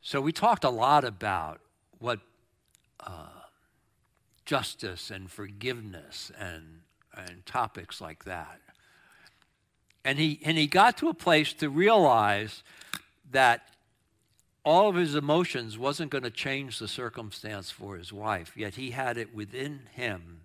[0.00, 1.60] So, we talked a lot about
[1.98, 2.20] what
[4.48, 6.80] justice and forgiveness and,
[7.14, 8.60] and topics like that.
[10.06, 12.62] And he, and he got to a place to realize
[13.30, 13.68] that
[14.64, 18.92] all of his emotions wasn't going to change the circumstance for his wife, yet he
[18.92, 20.40] had it within him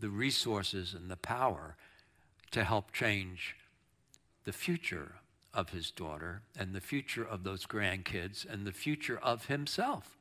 [0.00, 1.76] the resources and the power
[2.50, 3.56] to help change
[4.44, 5.12] the future
[5.54, 10.19] of his daughter and the future of those grandkids and the future of himself.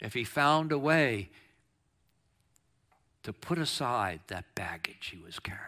[0.00, 1.30] If he found a way
[3.22, 5.62] to put aside that baggage he was carrying,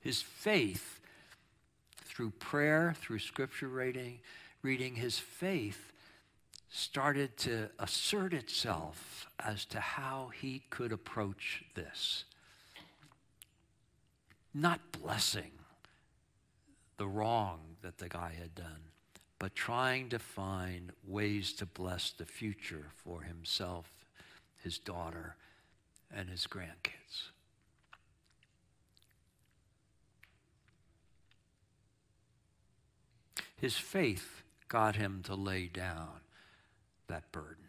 [0.00, 1.00] his faith
[1.96, 4.18] through prayer, through scripture reading,
[4.62, 5.92] reading his faith
[6.70, 12.24] started to assert itself as to how he could approach this.
[14.54, 15.52] Not blessing
[16.96, 18.91] the wrong that the guy had done,
[19.42, 23.90] but trying to find ways to bless the future for himself,
[24.62, 25.34] his daughter,
[26.14, 27.30] and his grandkids.
[33.56, 36.20] His faith got him to lay down
[37.08, 37.64] that burden.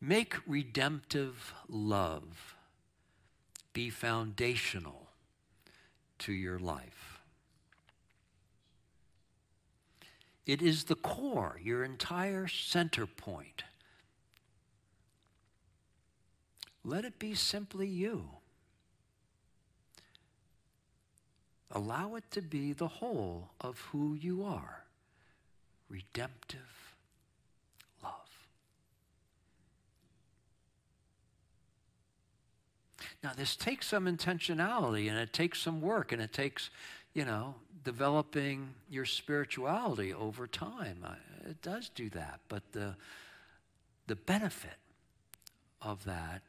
[0.00, 2.56] Make redemptive love
[3.78, 5.06] be foundational
[6.18, 7.20] to your life.
[10.46, 13.62] It is the core, your entire center point.
[16.84, 18.24] Let it be simply you.
[21.70, 24.86] Allow it to be the whole of who you are
[25.88, 26.96] redemptive,
[33.22, 36.70] Now, this takes some intentionality and it takes some work and it takes,
[37.14, 41.04] you know, developing your spirituality over time.
[41.48, 42.40] It does do that.
[42.48, 42.94] But the,
[44.06, 44.76] the benefit
[45.82, 46.42] of that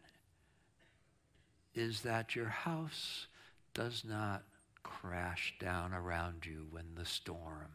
[1.73, 3.27] is that your house
[3.73, 4.43] does not
[4.83, 7.71] crash down around you when the storm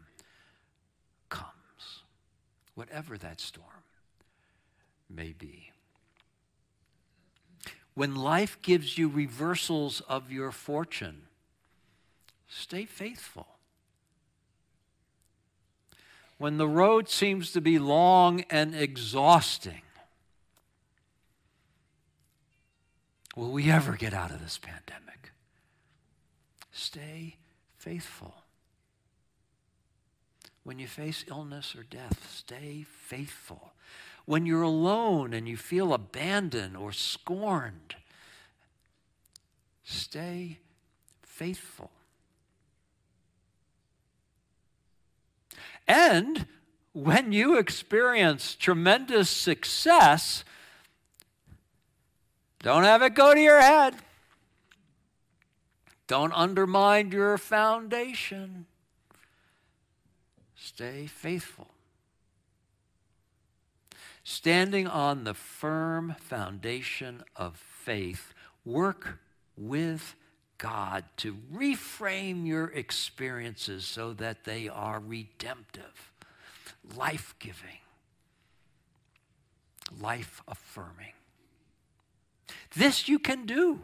[1.29, 2.03] comes,
[2.75, 3.85] whatever that storm
[5.09, 5.71] may be.
[7.95, 11.23] When life gives you reversals of your fortune,
[12.49, 13.47] stay faithful.
[16.39, 19.83] When the road seems to be long and exhausting,
[23.37, 25.31] will we ever get out of this pandemic?
[26.73, 27.37] Stay
[27.79, 28.35] faithful.
[30.65, 33.73] When you face illness or death, stay faithful.
[34.27, 37.97] When you're alone and you feel abandoned or scorned,
[39.83, 40.61] stay
[41.23, 41.91] faithful.
[45.87, 46.47] And
[46.95, 50.45] when you experience tremendous success,
[52.63, 53.97] don't have it go to your head.
[56.07, 58.67] Don't undermine your foundation.
[60.57, 61.74] Stay faithful.
[64.25, 68.33] Standing on the firm foundation of faith,
[68.65, 69.19] work
[69.55, 70.17] with
[70.57, 76.11] God to reframe your experiences so that they are redemptive,
[76.97, 77.81] life giving,
[80.01, 81.13] life affirming.
[82.75, 83.81] This you can do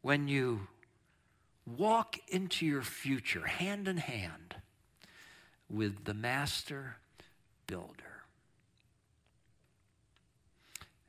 [0.00, 0.68] when you
[1.66, 4.54] walk into your future hand in hand
[5.68, 6.98] with the master
[7.68, 8.24] builder.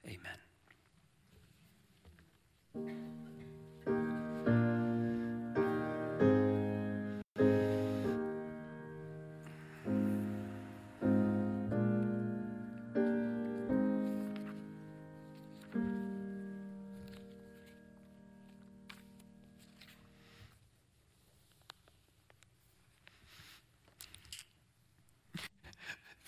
[0.06, 0.38] Amen.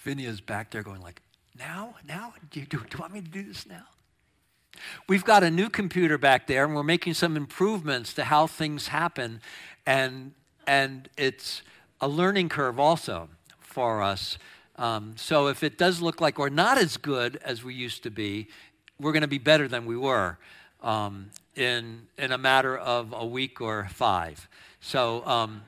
[0.03, 1.21] Is back there going like,
[1.57, 3.83] now, now, do you, do, do you want me to do this now?
[5.07, 8.87] We've got a new computer back there, and we're making some improvements to how things
[8.87, 9.41] happen,
[9.85, 10.33] and
[10.65, 11.61] and it's
[11.99, 13.29] a learning curve also
[13.59, 14.39] for us.
[14.77, 18.09] Um, so if it does look like we're not as good as we used to
[18.09, 18.47] be,
[18.99, 20.39] we're going to be better than we were
[20.81, 24.49] um, in in a matter of a week or five.
[24.79, 25.23] So.
[25.27, 25.61] Um,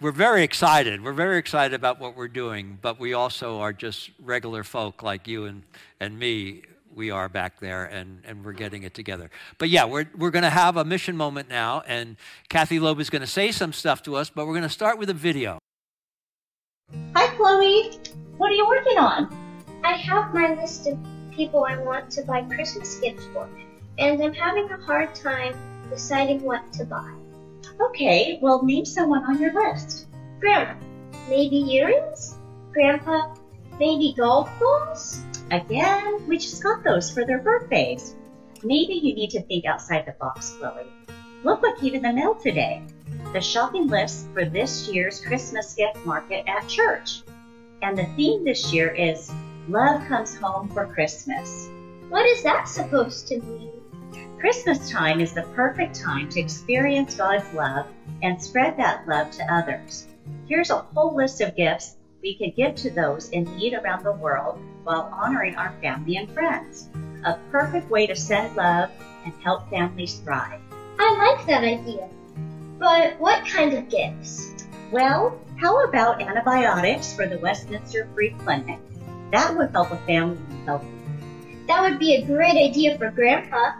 [0.00, 1.02] we're very excited.
[1.02, 5.26] We're very excited about what we're doing, but we also are just regular folk like
[5.26, 5.62] you and,
[6.00, 6.62] and me.
[6.94, 9.30] We are back there and, and we're getting it together.
[9.58, 12.16] But yeah, we're, we're going to have a mission moment now, and
[12.48, 14.98] Kathy Loeb is going to say some stuff to us, but we're going to start
[14.98, 15.58] with a video.
[17.14, 17.98] Hi, Chloe.
[18.38, 19.34] What are you working on?
[19.84, 20.98] I have my list of
[21.32, 23.46] people I want to buy Christmas gifts for,
[23.98, 25.54] and I'm having a hard time
[25.90, 27.12] deciding what to buy.
[27.80, 30.06] Okay, well, name someone on your list.
[30.40, 30.74] Grandma,
[31.28, 32.36] maybe earrings?
[32.72, 33.34] Grandpa,
[33.78, 35.20] maybe golf balls?
[35.50, 38.16] Again, we just got those for their birthdays.
[38.64, 40.86] Maybe you need to think outside the box, Chloe.
[41.44, 42.82] Look what came in the mail today.
[43.32, 47.22] The shopping list for this year's Christmas gift market at church.
[47.82, 49.30] And the theme this year is
[49.68, 51.68] Love Comes Home for Christmas.
[52.08, 53.72] What is that supposed to mean?
[54.38, 57.86] Christmas time is the perfect time to experience God's love
[58.22, 60.08] and spread that love to others.
[60.46, 64.12] Here's a whole list of gifts we can give to those in need around the
[64.12, 66.90] world while honoring our family and friends.
[67.24, 68.90] A perfect way to send love
[69.24, 70.60] and help families thrive.
[70.98, 72.06] I like that idea.
[72.78, 74.66] But what kind of gifts?
[74.92, 78.80] Well, how about antibiotics for the Westminster Free Clinic?
[79.32, 80.86] That would help a family be healthy.
[81.68, 83.72] That would be a great idea for Grandpa.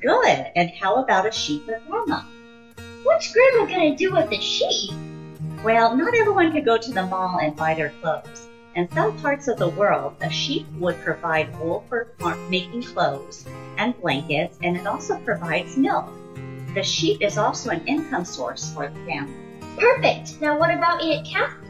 [0.00, 0.46] Good.
[0.54, 2.22] And how about a sheep for Grandma?
[3.02, 4.92] What's Grandma gonna do with the sheep?
[5.64, 8.48] Well, not everyone can go to the mall and buy their clothes.
[8.74, 12.08] In some parts of the world, a sheep would provide wool for
[12.50, 13.46] making clothes
[13.78, 16.06] and blankets, and it also provides milk.
[16.74, 19.34] The sheep is also an income source for the family.
[19.78, 20.40] Perfect.
[20.42, 21.66] Now what about Aunt Kathy?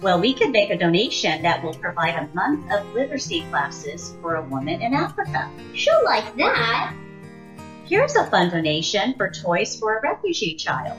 [0.00, 4.36] Well, we could make a donation that will provide a month of literacy classes for
[4.36, 5.50] a woman in Africa.
[5.74, 6.94] She'll like that.
[7.86, 10.98] Here's a fun donation for toys for a refugee child.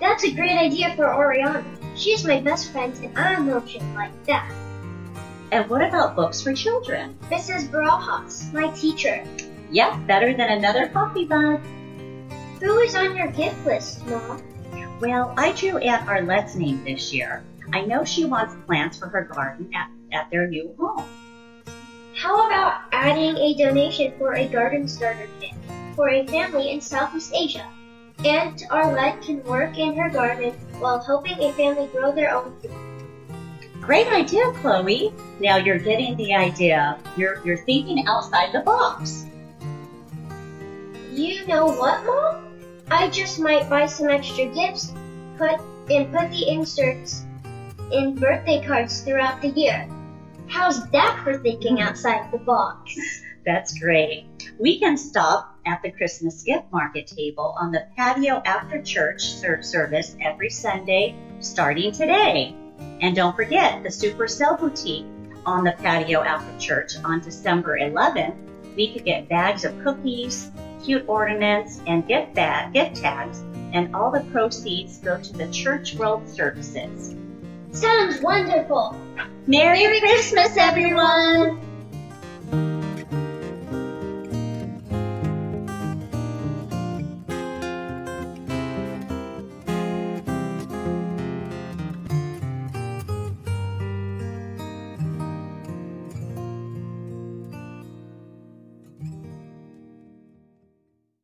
[0.00, 1.64] That's a great idea for Oriana.
[1.94, 4.52] She's my best friend and I know she'll like that.
[5.52, 7.16] And what about books for children?
[7.30, 7.68] Mrs.
[7.68, 9.24] Barajas, my teacher.
[9.70, 11.60] Yep, better than another coffee mug.
[12.60, 14.42] Who is on your gift list, Mom?
[15.00, 17.44] Well, I drew Aunt Arlette's name this year.
[17.72, 21.06] I know she wants plants for her garden at, at their new home.
[22.22, 25.54] How about adding a donation for a garden starter kit
[25.96, 27.66] for a family in Southeast Asia?
[28.24, 32.70] Aunt Arlette can work in her garden while helping a family grow their own food.
[33.80, 35.12] Great idea, Chloe.
[35.40, 36.96] Now you're getting the idea.
[37.16, 39.26] You're, you're thinking outside the box.
[41.10, 42.56] You know what, Mom?
[42.88, 44.92] I just might buy some extra gifts,
[45.38, 45.58] put
[45.90, 47.24] and put the inserts
[47.90, 49.88] in birthday cards throughout the year.
[50.52, 51.82] How's that for thinking hmm.
[51.82, 52.94] outside the box?
[53.46, 54.26] That's great.
[54.58, 60.14] We can stop at the Christmas gift market table on the patio after church service
[60.20, 62.54] every Sunday starting today.
[63.00, 65.06] And don't forget the Super Sale Boutique
[65.46, 68.36] on the patio after church on December 11th.
[68.76, 70.50] We could get bags of cookies,
[70.84, 73.40] cute ornaments, and gift bag gift tags,
[73.72, 77.14] and all the proceeds go to the Church World Services.
[77.72, 78.94] Sounds wonderful.
[79.46, 81.60] Merry, Merry Christmas, everyone!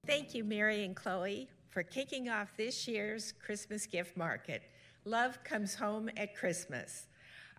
[0.07, 4.63] Thank you, Mary and Chloe, for kicking off this year's Christmas gift market.
[5.09, 7.07] Love comes home at Christmas.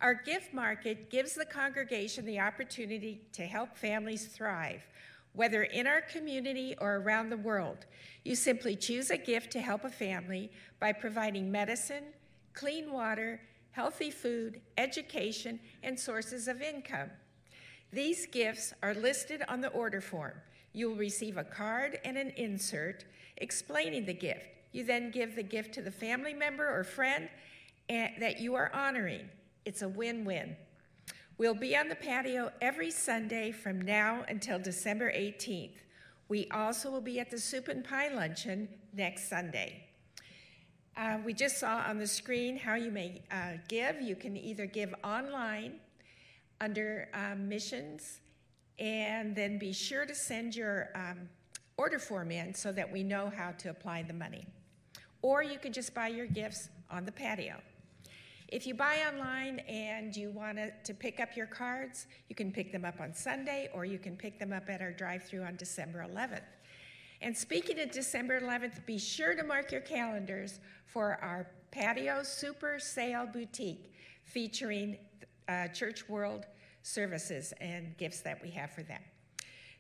[0.02, 4.84] Our gift market gives the congregation the opportunity to help families thrive,
[5.34, 7.88] whether in our community or around the world.
[8.24, 12.04] You simply choose a gift to help a family by providing medicine,
[12.54, 13.42] clean water,
[13.72, 17.10] healthy food, education, and sources of income.
[17.92, 20.36] These gifts are listed on the order form.
[20.74, 23.06] You will receive a card and an insert
[23.38, 24.59] explaining the gift.
[24.72, 27.30] You then give the gift to the family member or friend
[27.88, 29.30] that you are honoring.
[29.66, 30.56] It's a win win.
[31.38, 35.78] We'll be on the patio every Sunday from now until December 18th.
[36.28, 39.86] We also will be at the Soup and Pie Luncheon next Sunday.
[40.98, 44.02] Uh, we just saw on the screen how you may uh, give.
[44.02, 45.80] You can either give online
[46.60, 48.20] under um, missions,
[48.78, 51.30] and then be sure to send your um,
[51.78, 54.46] order form in so that we know how to apply the money.
[55.22, 57.56] Or you can just buy your gifts on the patio.
[58.48, 62.72] If you buy online and you want to pick up your cards, you can pick
[62.72, 65.56] them up on Sunday or you can pick them up at our drive through on
[65.56, 66.42] December 11th.
[67.22, 72.80] And speaking of December 11th, be sure to mark your calendars for our patio super
[72.80, 73.94] sale boutique
[74.24, 74.98] featuring
[75.48, 76.46] uh, Church World
[76.82, 79.02] services and gifts that we have for them.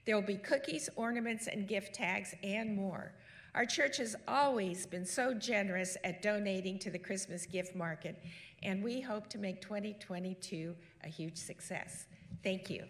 [0.06, 3.14] There will be cookies, ornaments, and gift tags, and more.
[3.60, 8.24] Our church has always been so generous at donating to the Christmas gift market,
[8.64, 12.07] and we hope to make 2022 a huge success.
[12.41, 12.86] Thank you.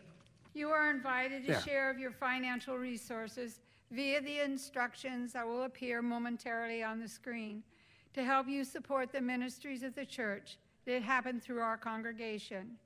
[0.53, 1.61] You are invited to Yeah.
[1.61, 7.63] share of your financial resources via the instructions that will appear momentarily on the screen
[8.13, 12.77] to help you support the ministries of the church that happen through our congregation.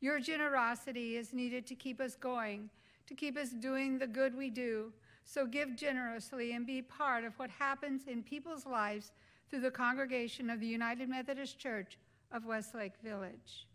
[0.00, 2.70] Your generosity is needed to keep us going,
[3.06, 4.94] to keep us doing the good we do.
[5.28, 9.10] So give generously and be part of what happens in people's lives
[9.50, 11.98] through the congregation of the United Methodist Church
[12.32, 13.66] of Westlake Village.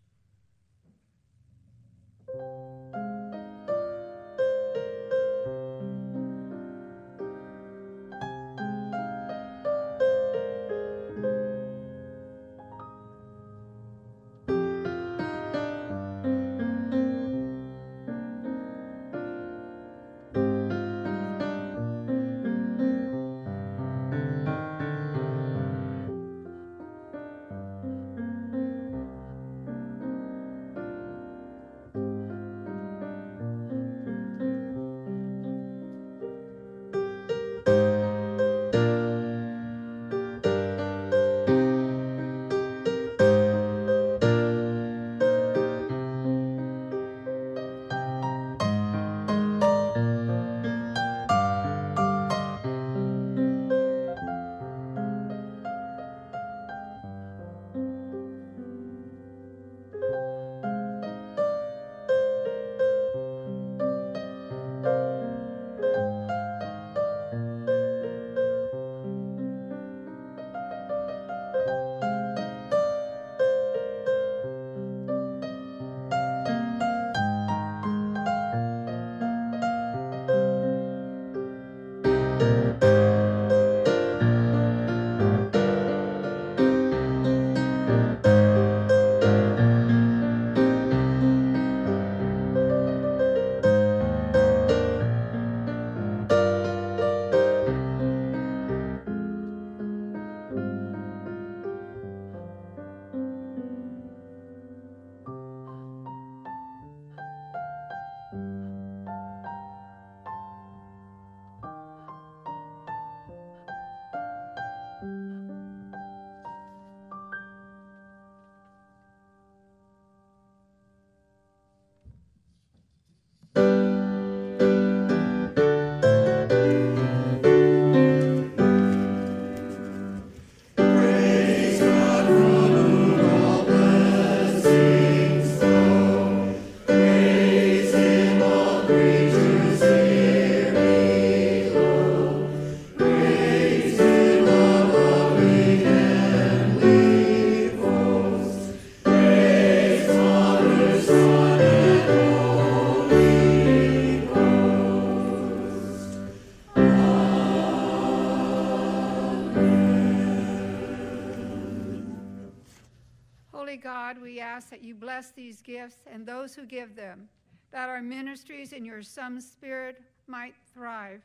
[165.21, 167.29] Bless these gifts and those who give them,
[167.71, 171.21] that our ministries in your Son's Spirit might thrive,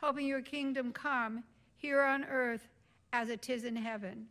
[0.00, 1.44] helping your kingdom come
[1.76, 2.66] here on earth
[3.12, 4.26] as it is in heaven.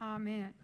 [0.00, 0.54] Amen.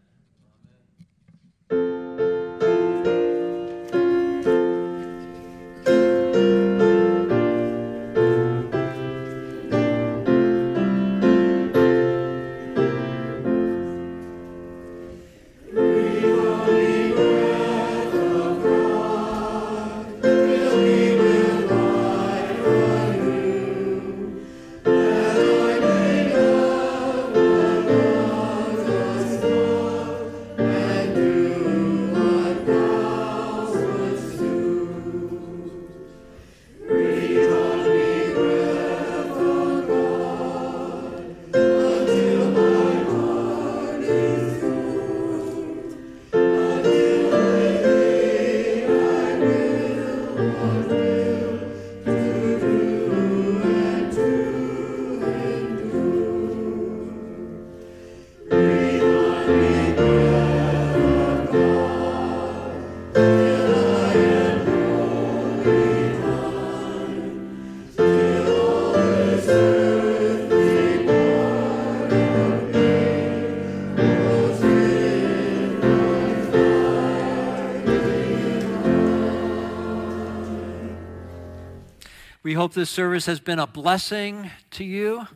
[82.42, 85.26] We hope this service has been a blessing to you.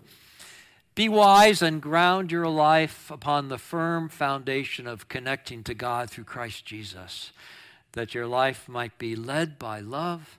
[0.94, 6.24] Be wise and ground your life upon the firm foundation of connecting to God through
[6.24, 7.32] Christ Jesus,
[7.92, 10.38] that your life might be led by love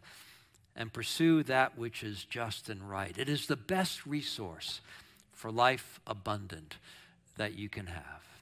[0.76, 3.16] and pursue that which is just and right.
[3.16, 4.82] It is the best resource
[5.34, 6.78] for life abundant
[7.38, 8.35] that you can have.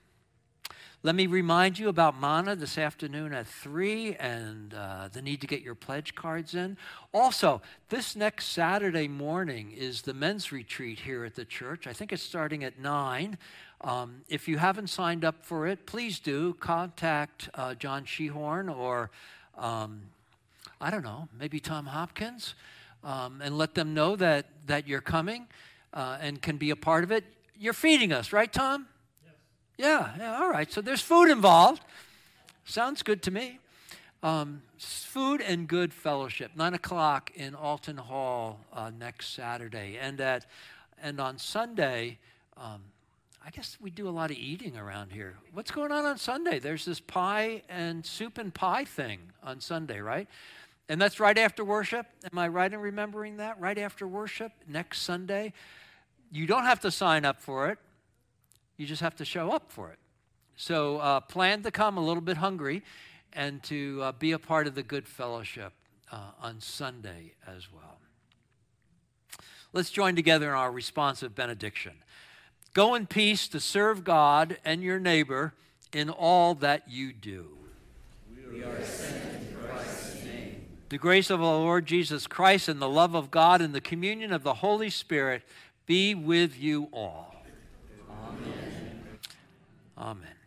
[1.05, 5.47] Let me remind you about Mana this afternoon at 3 and uh, the need to
[5.47, 6.77] get your pledge cards in.
[7.13, 11.87] Also, this next Saturday morning is the men's retreat here at the church.
[11.87, 13.37] I think it's starting at 9.
[13.81, 19.11] Um, if you haven't signed up for it, please do contact uh, John Shehorn or,
[19.57, 20.03] um,
[20.79, 22.55] I don't know, maybe Tom Hopkins
[23.03, 25.47] um, and let them know that, that you're coming
[25.93, 27.25] uh, and can be a part of it.
[27.59, 28.87] You're feeding us, right, Tom?
[29.77, 30.71] Yeah, yeah, all right.
[30.71, 31.81] So there's food involved.
[32.65, 33.59] Sounds good to me.
[34.21, 40.45] Um, food and good fellowship, nine o'clock in Alton Hall uh, next Saturday, and at
[41.01, 42.19] and on Sunday.
[42.55, 42.81] Um,
[43.45, 45.35] I guess we do a lot of eating around here.
[45.51, 46.59] What's going on on Sunday?
[46.59, 50.29] There's this pie and soup and pie thing on Sunday, right?
[50.87, 52.05] And that's right after worship.
[52.31, 53.59] Am I right in remembering that?
[53.59, 55.51] Right after worship, next Sunday.
[56.31, 57.79] You don't have to sign up for it.
[58.83, 59.97] You just have to show up for it.
[60.57, 62.83] So uh, plan to come a little bit hungry
[63.31, 65.71] and to uh, be a part of the good fellowship
[66.11, 67.99] uh, on Sunday as well.
[69.71, 71.93] Let's join together in our responsive benediction.
[72.73, 75.53] Go in peace to serve God and your neighbor
[75.93, 77.55] in all that you do.
[78.51, 80.65] We are sent in Christ's name.
[80.89, 84.33] The grace of our Lord Jesus Christ and the love of God and the communion
[84.33, 85.43] of the Holy Spirit
[85.85, 87.33] be with you all.
[88.09, 88.62] Amen.
[89.97, 90.42] Amen.